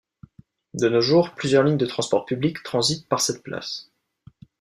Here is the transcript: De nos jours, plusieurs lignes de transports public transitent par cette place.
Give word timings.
De 0.73 0.89
nos 0.89 1.01
jours, 1.01 1.35
plusieurs 1.35 1.63
lignes 1.63 1.77
de 1.77 1.85
transports 1.85 2.25
public 2.25 2.63
transitent 2.63 3.07
par 3.07 3.21
cette 3.21 3.43
place. 3.43 3.91